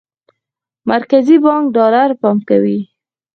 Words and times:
مرکزي 0.89 1.37
بانک 1.43 1.63
ډالر 1.75 2.09
پمپ 2.21 2.41
کوي. 2.49 2.79